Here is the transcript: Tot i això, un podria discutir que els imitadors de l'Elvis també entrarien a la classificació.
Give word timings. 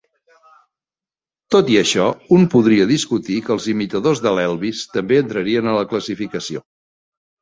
Tot 1.55 1.67
i 1.73 1.77
això, 1.81 2.07
un 2.39 2.47
podria 2.55 2.87
discutir 2.93 3.37
que 3.49 3.55
els 3.59 3.67
imitadors 3.75 4.23
de 4.29 4.33
l'Elvis 4.39 4.81
també 4.97 5.21
entrarien 5.25 5.71
a 5.73 5.77
la 5.81 5.85
classificació. 5.93 6.65